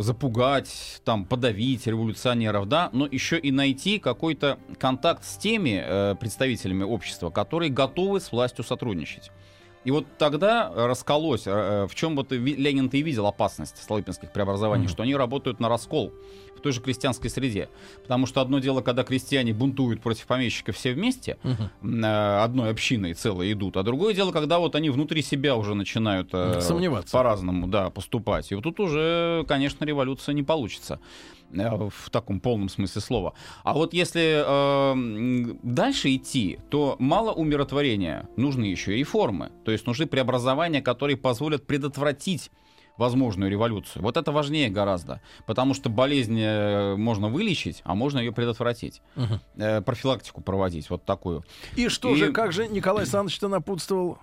[0.01, 7.31] запугать, там, подавить революционеров, да, но еще и найти какой-то контакт с теми представителями общества,
[7.31, 9.29] которые готовы с властью сотрудничать.
[9.85, 14.91] И вот тогда расколось, э, в чем вот Ленин-то и видел опасность столыпинских преобразований, Мгм.
[14.91, 16.13] что они работают на раскол
[16.63, 17.69] той же крестьянской среде.
[18.01, 23.51] Потому что одно дело, когда крестьяне бунтуют против помещиков все вместе, э, одной общиной целой
[23.51, 27.11] идут, а другое дело, когда вот они внутри себя уже начинают э, Сомневаться.
[27.15, 28.51] по-разному да, поступать.
[28.51, 30.99] И вот тут уже, конечно, революция не получится
[31.51, 33.33] э, в таком полном смысле слова.
[33.63, 39.51] А вот если э, дальше идти, то мало умиротворения, нужны еще и реформы.
[39.65, 42.49] То есть нужны преобразования, которые позволят предотвратить
[42.97, 44.03] возможную революцию.
[44.03, 49.01] Вот это важнее гораздо, потому что болезнь э, можно вылечить, а можно ее предотвратить.
[49.15, 49.39] Мгм.
[49.57, 51.43] Э, профилактику проводить, вот такую.
[51.75, 54.19] И что И- же, как же Николай Александрович-то напутствовал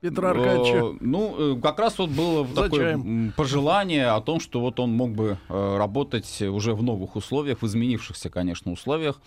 [0.00, 0.76] Петра Аркадьевича?
[0.94, 3.32] Э, Ну, э, как раз вот было За такое чаем.
[3.36, 8.30] пожелание о том, что вот он мог бы работать уже в новых условиях, в изменившихся,
[8.30, 9.20] конечно, условиях.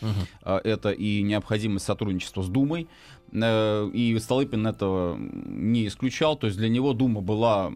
[0.44, 2.88] Э, Это и необходимость сотрудничества с Думой.
[3.34, 6.36] Э, И Столыпин этого не исключал.
[6.36, 7.72] То есть для него Дума была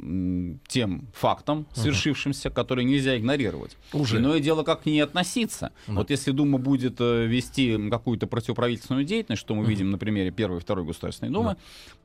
[0.68, 3.78] тем фактом, свершившимся, который нельзя игнорировать.
[3.94, 4.18] Уже.
[4.18, 5.72] Иное дело, как к ней относиться.
[5.88, 10.58] Вот если Дума будет э, вести какую-то противоправительственную деятельность, что мы видим на примере первой
[10.58, 11.56] и второй Государственной Думы,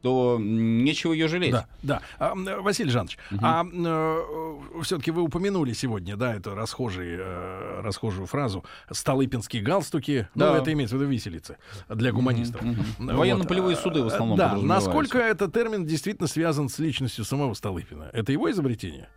[0.03, 1.53] то м, нечего ее жалеть.
[1.53, 2.01] Да, да.
[2.19, 3.65] А, э, Василий Жанович, а
[4.83, 10.29] все-таки вы упомянули сегодня, да, эту расхожий, э, расхожую фразу «столыпинские галстуки».
[10.35, 10.53] Да.
[10.53, 11.57] Ну, это имеется в виду виселицы
[11.89, 12.63] для гуманистов.
[12.63, 12.85] Мгм.
[12.99, 13.40] Вот.
[13.41, 18.11] Военно-полевые суды в основном Да, насколько этот термин действительно связан с личностью самого Столыпина?
[18.13, 19.09] Это его изобретение?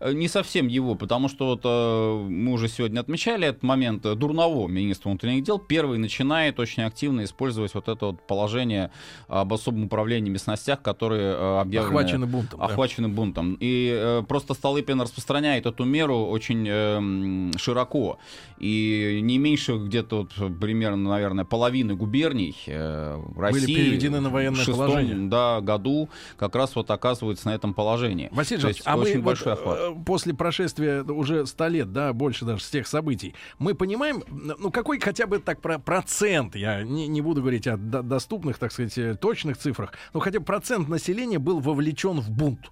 [0.00, 4.06] Э, Не совсем его, потому что вот, э, мы уже сегодня отмечали этот момент.
[4.06, 8.90] э, Дурново, министр внутренних дел, первый начинает очень активно использовать вот это вот положение
[9.28, 11.94] об особом управлении местностях, которые э, объявлены...
[11.94, 12.60] Охвачены бунтом.
[12.60, 12.66] да.
[12.66, 13.56] охвачены бунтом.
[13.60, 18.18] И э, просто Столыпин распространяет эту меру очень э, широко.
[18.58, 23.40] И не меньше где-то вот примерно, наверное, половины губерний э, в
[23.74, 25.28] России переведены на военное в шестом, положение.
[25.28, 28.28] да, году как раз вот оказываются на этом положении.
[28.32, 29.78] Василий Жанович, а мы очень вот, большой охват.
[29.80, 34.70] э, после прошествия уже 100 лет, да, больше даже с тех событий, мы понимаем, ну
[34.70, 38.72] какой хотя бы так про процент, я не, не буду говорить о до- доступных, так
[38.72, 42.70] сказать, э, точных цифрах, но хотя бы процент населения был вовлечен в бунт.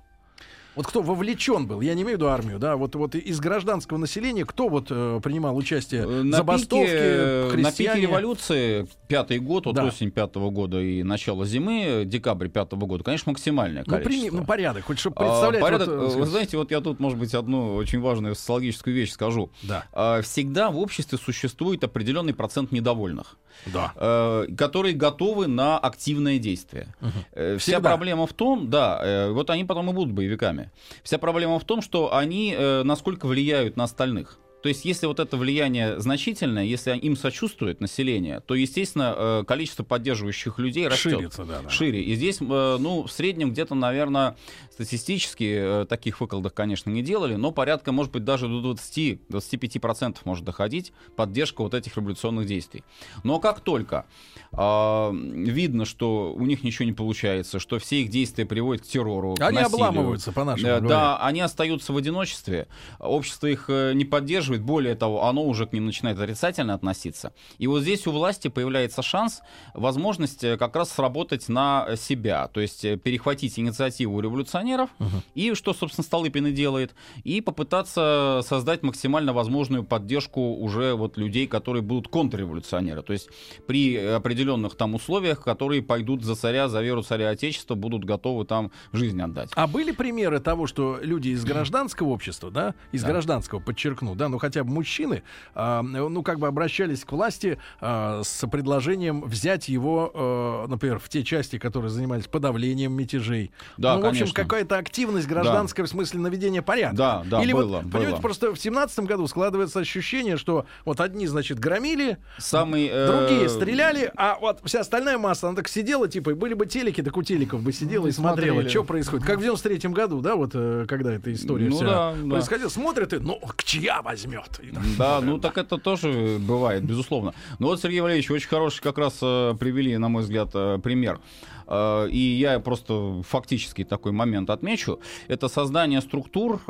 [0.76, 3.98] Вот кто вовлечен был, я не имею в виду армию, да, вот, вот из гражданского
[3.98, 6.02] населения, кто вот э, принимал участие?
[6.02, 8.02] Э, На Забастовки, пике, на пике крестьяне?
[8.02, 9.86] революции, пятый год, вот Да.
[9.86, 14.08] осень пятого года и начало зимы, декабрь пятого года, конечно, максимальное Ну, количество.
[14.28, 15.60] прими- ну, порядок, хоть чтобы А, представлять.
[15.60, 18.94] порядок, вот, э, э, вы знаете, вот я тут, может быть, одну очень важную социологическую
[18.94, 19.50] вещь скажу.
[19.62, 23.92] Да, А, Всегда в обществе существует определенный процент недовольных, да.
[23.96, 26.88] э, которые готовы на активное действие.
[27.32, 27.90] Э, Вся Всегда.
[27.90, 30.70] проблема в том, да, э, вот они потом и будут боевиками.
[31.02, 34.38] Вся проблема в том, что они э, насколько влияют на остальных.
[34.62, 39.84] То есть, если вот это влияние значительное, если им сочувствует население, то, естественно, э, количество
[39.84, 41.12] поддерживающих людей растет.
[41.12, 41.70] Ширится, да, да.
[41.70, 42.02] Шире.
[42.02, 44.36] И здесь, э, ну, в среднем где-то, наверное,
[44.70, 50.44] статистически э, таких выкладок, конечно, не делали, но порядка, может быть, даже до 20-25% может
[50.44, 52.84] доходить поддержка вот этих революционных действий.
[53.24, 54.06] Но как только
[54.52, 59.34] э, видно, что у них ничего не получается, что все их действия приводят к террору,
[59.34, 60.88] к Они насилию, обламываются, по-нашему Э, говоря.
[60.88, 62.68] Да, они остаются в одиночестве,
[62.98, 67.32] общество их не поддерживает, более того, оно уже к ним начинает отрицательно относиться.
[67.58, 69.40] И вот здесь у власти появляется шанс,
[69.74, 74.90] возможность э, как раз сработать на себя, то есть э, перехватить инициативу у революционеров,
[75.34, 81.46] и что, собственно, Столыпин и делает, и попытаться создать максимально возможную поддержку уже вот людей,
[81.46, 83.28] которые будут контрреволюционеры, то есть
[83.66, 88.70] при определенных там условиях, которые пойдут за царя, за веру царя Отечества, будут готовы там
[88.92, 89.50] жизнь отдать.
[89.54, 93.08] А были примеры того, что люди из гражданского общества, да, из Да.
[93.08, 95.22] гражданского, подчеркну, да, ну хотя бы мужчины,
[95.54, 101.08] а, ну как бы обращались к власти а, с предложением взять его, э, например, в
[101.08, 103.52] те части, которые занимались подавлением мятежей.
[103.76, 104.42] Да, ну, в общем, конечно.
[104.42, 106.96] какая-то активность гражданская в смысле наведения порядка.
[106.96, 108.20] Да, да, Или было, вот, понимаете, было.
[108.20, 114.10] просто в семнадцатом году складывается ощущение, что вот одни, значит, громили, Самый, э, другие стреляли,
[114.16, 117.22] а вот вся остальная масса, она так сидела, типа, и были бы телеки, так у
[117.22, 118.70] телеков бы сидела и смотрела, смотрели.
[118.70, 119.26] что происходит.
[119.26, 122.30] Как в 93-м году, да, вот э, когда эта история Ну вся да, да.
[122.30, 122.68] происходила.
[122.68, 124.29] Смотрят и, ну, к чья возьмет?
[124.72, 127.34] Там Да, ну так это тоже бывает, безусловно.
[127.58, 131.20] Но вот, Сергей Валерьевич, очень хороший как раз э, привели, на мой взгляд, э, пример.
[131.66, 135.00] Э, И я просто фактически такой момент отмечу.
[135.28, 136.60] Это создание структур,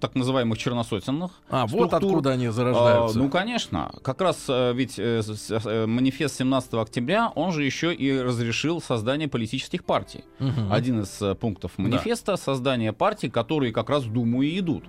[0.00, 1.30] так называемых черносотенных.
[1.50, 2.10] А, вот структур.
[2.10, 3.18] откуда они зарождаются.
[3.18, 3.92] Ну, конечно.
[4.02, 10.24] Как раз ведь манифест 17 октября, он же еще и разрешил создание политических партий.
[10.38, 10.72] Мгм.
[10.72, 14.84] Один из пунктов манифеста— создание партий, которые как раз в Думу и идут.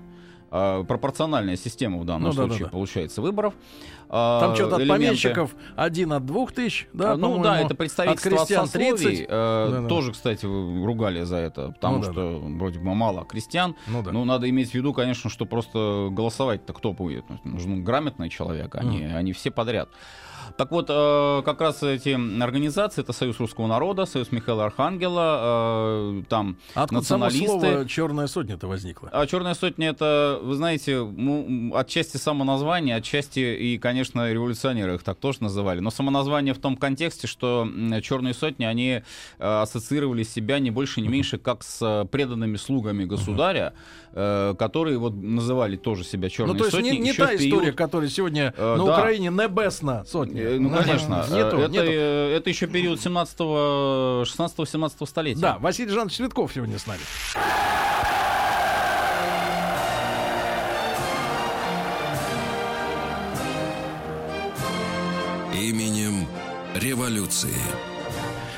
[0.51, 2.71] А, пропорциональная система в данном Ну да, да, случае да.
[2.71, 3.53] получается выборов.
[4.09, 8.31] А, Там что-то от помещиков один от двух тысяч, да, а, ну да, это представительство
[8.31, 8.95] от крестьян от сословий.
[9.17, 9.25] 30.
[9.29, 9.87] э, Да-да.
[9.87, 13.75] Тоже, кстати, ругали за это, потому Ну да, что вроде бы мало крестьян.
[13.85, 14.11] Ну да.
[14.11, 17.25] Ну, надо иметь в виду, конечно, что просто голосовать-то кто будет?
[17.43, 19.89] Нужен грамотный человек, а не, а не все подряд.
[20.57, 22.09] Так вот, э, как раз эти
[22.41, 27.47] организации, это Союз Русского Народа, Союз Михаила Архангела, э, там Откуда само националисты.
[27.71, 29.09] слово «черная сотня»-то возникла?
[29.11, 35.03] А Черная сотня это, вы знаете, ну, отчасти само название, отчасти и, конечно, революционеры их
[35.03, 35.79] так тоже называли.
[35.79, 37.67] Но само название в том контексте, что
[38.01, 39.01] Черные сотни, они
[39.39, 43.73] э, ассоциировали себя не больше, не меньше, как с преданными слугами государя,
[44.11, 46.99] которые вот называли тоже себя Черной Ну, то есть не, сотней.
[46.99, 48.83] не еще та в период- история, которая сегодня на да.
[48.83, 50.38] Украине небесна сотня.
[50.39, 51.25] Э, Ну, конечно.
[51.29, 51.85] э, Нету, это, нету.
[51.89, 55.39] э, это еще период 17 16-17 столетия.
[55.41, 57.01] Да, Василий Жанович Цветков сегодня с нами.
[65.53, 66.27] Именем
[66.75, 67.53] революции.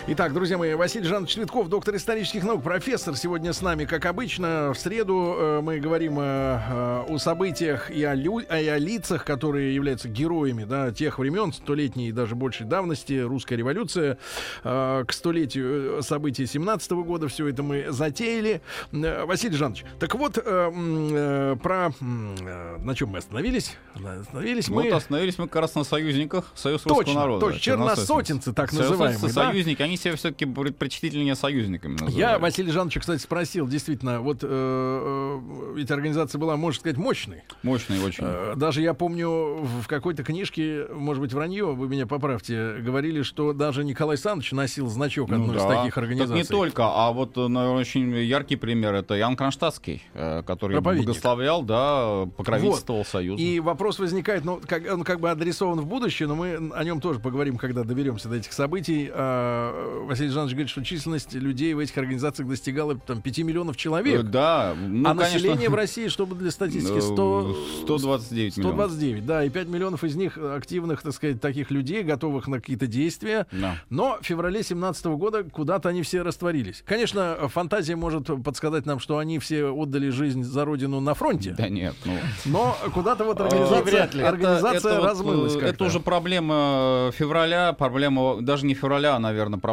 [0.08, 4.74] Итак, друзья мои, Василий Жанович Цветков, доктор исторических наук, профессор, сегодня с нами, как обычно.
[4.74, 9.24] В среду э, мы говорим э, э, о событиях и о, лю- и о лицах,
[9.24, 14.18] которые являются героями да, тех времен, столетней и даже большей давности, русская революция.
[14.64, 18.62] Э, к столетию э, событий 17 года все это мы затеяли.
[18.92, 21.92] Э, Василий Жанович, так вот, э, э, про...
[22.02, 23.78] э, на чем мы остановились?
[23.94, 24.90] Остановились Вот мы...
[24.92, 27.46] остановились мы как раз на союзниках Союз Точно, Русского народа.
[27.46, 29.30] точно, черносотенцы, так называемые, да?
[29.30, 32.16] Союзники, они себя все-таки предпочтительнее союзниками называли.
[32.16, 37.44] Я Василия Жановича, кстати, спросил, действительно, вот э, э, ведь организация была, можно сказать, мощной.
[37.62, 38.24] Мощный очень.
[38.26, 39.30] Э, Даже я помню
[39.64, 44.88] в какой-то книжке, может быть, вранье, вы меня поправьте, говорили, что даже Николай Александрович носил
[44.88, 45.76] значок Ну одной из да.
[45.76, 46.36] таких организаций.
[46.36, 50.80] Так не только, а вот, э, наверное, очень яркий пример это Ян Кронштадтский, э, который
[50.80, 53.42] благословлял, да, покровительствовал Союзу.
[53.42, 57.02] И вопрос возникает, ну, как, он как бы адресован в будущее, но мы о нем
[57.02, 59.10] тоже поговорим, когда доберемся до этих событий.
[59.14, 63.80] А, Василий Жанович говорит, что численность людей в этих организациях достигала там 5 миллионов Э,
[63.80, 64.24] человек.
[64.24, 67.56] Да, ну, а конечно, население в России, чтобы для статистики, э, 100...
[67.84, 68.76] 129 миллионов.
[68.92, 72.88] 129, да, и 5 миллионов из них активных, так сказать, таких людей, готовых на какие-то
[72.88, 73.48] действия.
[73.52, 73.76] Да.
[73.90, 76.84] Но в феврале 17 года куда-то они все растворились.
[76.86, 81.56] Конечно, фантазия может подсказать нам, что они все отдали жизнь за родину на фронте.
[81.58, 82.14] Да нет, ну...
[82.46, 84.24] Но куда-то вот А, организация, вряд ли.
[84.24, 85.74] организация Это- это размылась э, как-то.
[85.74, 89.71] Это уже проблема февраля, проблема даже не февраля, а, наверное, проблема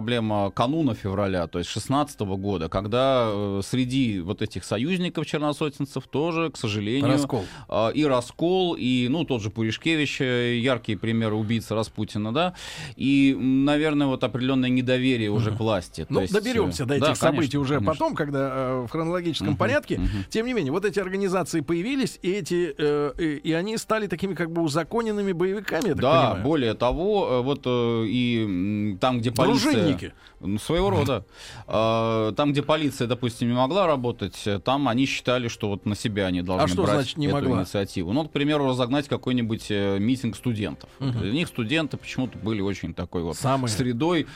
[0.54, 6.56] кануна февраля, то есть 16 года, когда э, среди вот этих союзников черносотенцев тоже, к
[6.56, 7.12] сожалению...
[7.12, 7.44] Раскол.
[7.68, 12.54] э, И раскол, и, ну, тот же Пуришкевич, э, яркий пример убийцы Распутина, да,
[12.96, 16.06] и, наверное, вот определенное недоверие уже к власти.
[16.08, 17.92] Ну, есть, доберемся до этих да, событий конечно, уже конечно.
[17.92, 20.00] потом, когда э, в хронологическом порядке.
[20.30, 24.34] Тем не менее, вот эти организации появились, и эти э, и, и они стали такими
[24.34, 26.44] как бы узаконенными боевиками, я так Да, понимаю.
[26.44, 29.88] более того, вот э, и там, где полиция...
[29.92, 30.14] Дружинники.
[30.40, 31.24] Ну, Своего рода.
[31.66, 36.26] А, Там, где полиция, допустим, не могла работать, там они считали, что вот на себя
[36.26, 37.59] они должны А что брать значит не эту могла?
[37.61, 38.12] инициативу.
[38.12, 40.89] Ну, к примеру, разогнать какой-нибудь э, митинг студентов.
[41.01, 43.68] Для них студенты почему-то были очень такой вот Самые.
[43.68, 44.26] средой,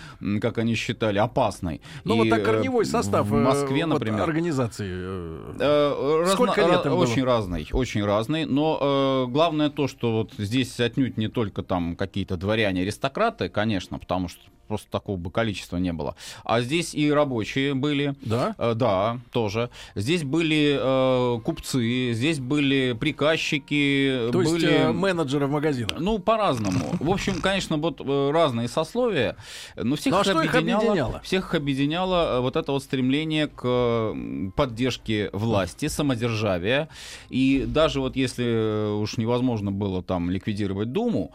[0.41, 1.81] как они считали, опасной.
[2.05, 4.23] Ну, вот так э, корневой состав в э, Москве, вот например.
[4.23, 4.89] организации.
[4.91, 7.03] э, Э, разно- Сколько лет им было?
[7.03, 8.45] Очень разный, очень разный.
[8.45, 8.79] Но
[9.29, 14.29] э, главное то, что вот здесь отнюдь не только там какие-то дворяне, аристократы, конечно, потому
[14.29, 16.15] что просто такого бы количества не было.
[16.45, 18.15] А здесь и рабочие были.
[18.23, 18.55] Да?
[18.59, 19.71] Э, да, тоже.
[19.95, 24.69] Здесь были э, купцы, здесь были приказчики, То есть были...
[24.69, 25.99] э, менеджеры в магазинах.
[25.99, 26.97] Ну, по-разному.
[27.01, 29.37] В общем, конечно, вот э, разные сословия,
[29.77, 31.21] но всех Ну, а их что их объединяло, объединяло?
[31.23, 34.15] всех их объединяло э, вот это вот стремление к
[34.57, 36.89] поддержке власти, самодержавия.
[37.29, 41.33] И даже вот если э, уж невозможно было там ликвидировать Думу,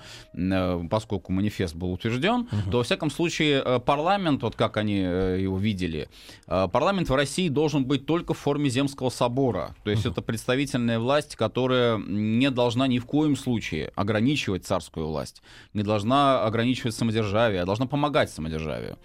[0.89, 5.57] поскольку манифест был утвержден, то, во всяком случае, э, парламент, вот как они э, его
[5.57, 6.09] видели,
[6.47, 9.75] э, парламент в России должен быть только в форме Земского собора.
[9.83, 15.41] То есть это представительная власть, которая не должна ни в коем случае ограничивать царскую власть,
[15.73, 18.97] не должна ограничивать самодержавие, а должна помогать самодержавию.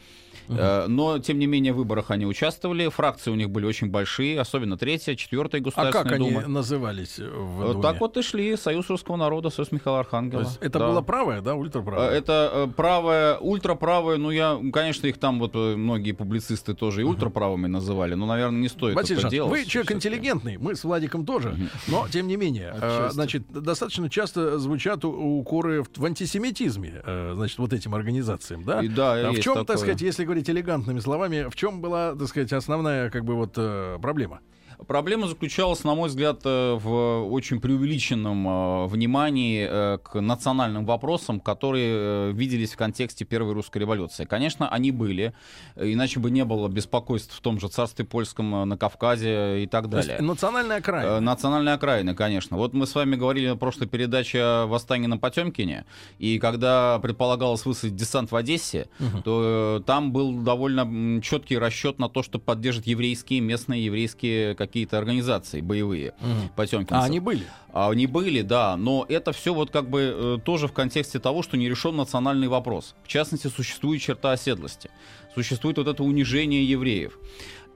[0.48, 2.88] Э, Но, тем не менее, в выборах они участвовали.
[2.88, 6.46] Фракции у них были очень большие, особенно третья, четвертая А государственная как они дума.
[6.48, 7.82] назывались э, в Вот Думе?
[7.82, 10.40] так вот и шли Союз русского народа, Союз Михаила То Архангела.
[10.40, 10.88] есть это Да.
[10.88, 12.10] было правое, да, Э, ультраправое?
[12.10, 17.04] Это э, правое, ультраправое, ну я, конечно, их там вот э, многие публицисты тоже и
[17.04, 19.50] ультраправыми называли, но, наверное, не стоит Василий это Жанович, делать.
[19.52, 21.56] вы человек интеллигентный, мы с Владиком тоже,
[21.88, 27.58] но тем не менее, э, значит, достаточно часто звучат у- укоры в, антисемитизме, э, значит,
[27.58, 28.80] вот этим организациям, да?
[28.82, 29.76] И да, А в чем, так такое.
[29.78, 33.98] сказать, если говорить элегантными словами, в чем была, так сказать, основная, как бы вот э,
[34.00, 34.40] проблема?
[34.86, 41.40] Проблема заключалась, на мой взгляд, э, в очень преувеличенном э, внимании э, к национальным вопросам,
[41.40, 44.24] которые виделись в контексте Первой русской революции.
[44.24, 45.34] Конечно, они были,
[45.76, 49.98] иначе бы не было беспокойств в том же царстве польском, на Кавказе и так То
[49.98, 50.26] есть далее.
[50.26, 51.20] национальная окраина.
[51.20, 52.56] Национальные окраины, конечно.
[52.56, 55.84] Вот мы с вами говорили на прошлой передаче о восстании на Потемкине,
[56.18, 58.88] и когда предполагалось высадить десант в Одессе,
[59.24, 64.96] то э, там был довольно четкий расчет на то, что поддержат еврейские, местные еврейские какие-то
[64.96, 66.14] организации боевые
[66.56, 66.96] потемкинцев.
[66.96, 67.44] А они были.
[67.74, 71.42] А Они были, да, но это все вот как бы э, тоже в контексте того,
[71.42, 72.94] что не решен национальный вопрос.
[73.04, 74.90] В частности, существует черта оседлости.
[75.34, 77.18] Существует вот это унижение евреев.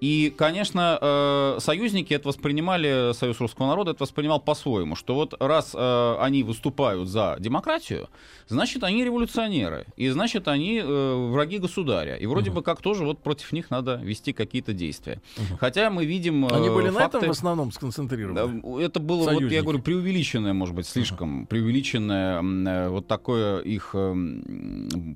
[0.01, 5.73] И, конечно, э, союзники это воспринимали, Союз русского народа это воспринимал по-своему, что вот раз
[5.75, 8.09] э, они выступают за демократию,
[8.49, 12.17] значит, они революционеры, и значит, они э, враги государя.
[12.17, 15.21] И вроде бы как тоже вот против них надо вести какие-то действия.
[15.59, 17.19] Хотя мы видим Они были на факты...
[17.19, 18.83] этом в основном сконцентрированы.
[18.83, 23.95] Это было, вот я говорю, преувеличенное, может быть, слишком преувеличенное м, э, вот такое их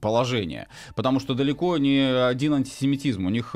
[0.01, 0.68] положение.
[0.95, 3.26] Потому что далеко не один антисемитизм.
[3.26, 3.55] У них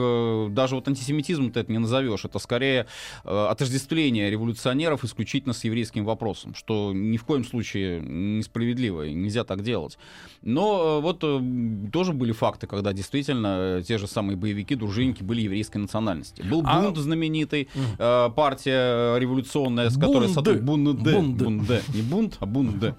[0.53, 1.14] даже вот антисемитизм
[1.51, 2.25] ты это не назовешь.
[2.25, 2.87] Это скорее
[3.25, 9.63] э, отождествление революционеров исключительно с еврейским вопросом, что ни в коем случае несправедливо, нельзя так
[9.63, 9.99] делать.
[10.43, 15.43] Но э, вот э, тоже были факты, когда действительно те же самые боевики, дружинники были
[15.43, 16.43] еврейской национальности.
[16.43, 20.29] Был А- бунт знаменитый, э, партия революционная, с которой
[20.61, 21.13] Бунды.
[21.13, 21.45] Бунды.
[21.45, 21.83] Бунде.
[21.95, 22.95] Не бунт, а бунде.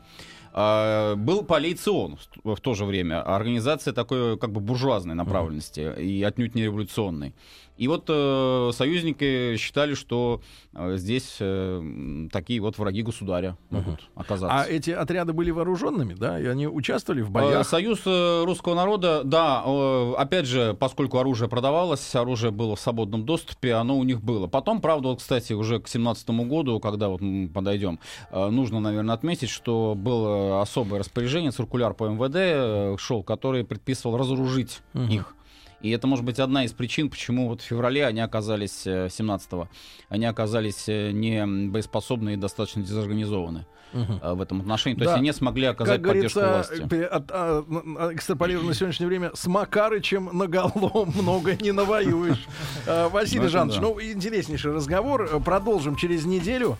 [0.57, 6.23] А, Был полейцион в в то же время, организация такой как бы буржуазной направленности и
[6.23, 7.33] отнюдь не революционной.
[7.77, 10.41] И вот э, союзники считали, что
[10.73, 14.61] э, здесь э, такие вот враги государя могут оказаться.
[14.61, 17.67] А эти отряды были вооруженными, да, и они участвовали в Э, боях.
[17.67, 23.25] Союз э, русского народа, да, э, опять же, поскольку оружие продавалось, оружие было в свободном
[23.25, 24.47] доступе, оно у них было.
[24.47, 27.99] Потом, правда, вот, кстати, уже к 17 году, когда вот мы подойдем,
[28.31, 34.17] э, нужно, наверное, отметить, что было особое распоряжение, циркуляр по МВД э, шел, который предписывал
[34.17, 35.35] разоружить их.
[35.81, 39.69] И это может быть одна из причин, почему вот в феврале они оказались, 17-го,
[40.09, 44.35] они оказались не боеспособны и достаточно дезорганизованы угу.
[44.35, 44.97] в этом отношении.
[44.97, 45.11] То да.
[45.11, 47.03] есть они не смогли оказать как поддержку власти.
[47.03, 52.45] От, а, а, экстраполировано на сегодняшнее время, с Макарычем на голом много не навоюешь.
[52.85, 55.41] Василий Жанович, ну, интереснейший разговор.
[55.41, 56.77] Продолжим через неделю.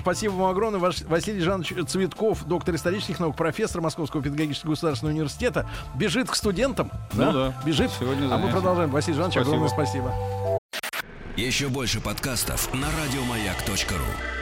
[0.00, 0.80] Спасибо вам огромное.
[0.80, 6.90] Василий Жанович Цветков, доктор исторических наук, профессор Московского педагогического государственного университета, бежит к студентам.
[7.14, 7.62] Ну да.
[7.64, 7.90] Бежит.
[7.98, 8.90] Сегодня а мы продолжаем.
[8.90, 10.12] Василий Жанович, огромное спасибо.
[11.36, 14.41] Еще больше подкастов на радиомаяк.ру